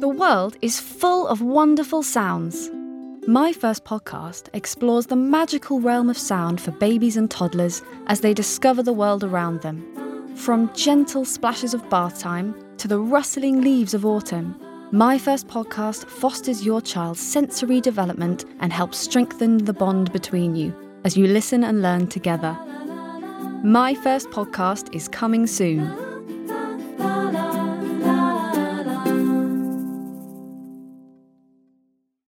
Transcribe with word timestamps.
The 0.00 0.08
world 0.08 0.56
is 0.62 0.80
full 0.80 1.28
of 1.28 1.42
wonderful 1.42 2.02
sounds. 2.02 2.70
My 3.26 3.52
First 3.52 3.84
podcast 3.84 4.48
explores 4.54 5.04
the 5.04 5.14
magical 5.14 5.78
realm 5.78 6.08
of 6.08 6.16
sound 6.16 6.58
for 6.58 6.70
babies 6.70 7.18
and 7.18 7.30
toddlers 7.30 7.82
as 8.06 8.22
they 8.22 8.32
discover 8.32 8.82
the 8.82 8.94
world 8.94 9.24
around 9.24 9.60
them. 9.60 10.34
From 10.36 10.72
gentle 10.72 11.26
splashes 11.26 11.74
of 11.74 11.86
bath 11.90 12.18
time 12.18 12.54
to 12.78 12.88
the 12.88 12.98
rustling 12.98 13.60
leaves 13.60 13.92
of 13.92 14.06
autumn, 14.06 14.58
My 14.90 15.18
First 15.18 15.48
podcast 15.48 16.06
fosters 16.06 16.64
your 16.64 16.80
child's 16.80 17.20
sensory 17.20 17.82
development 17.82 18.46
and 18.60 18.72
helps 18.72 18.96
strengthen 18.96 19.58
the 19.58 19.74
bond 19.74 20.14
between 20.14 20.56
you 20.56 20.74
as 21.04 21.14
you 21.14 21.26
listen 21.26 21.62
and 21.62 21.82
learn 21.82 22.06
together. 22.06 22.56
My 23.62 23.94
First 23.94 24.30
podcast 24.30 24.94
is 24.94 25.08
coming 25.08 25.46
soon. 25.46 26.09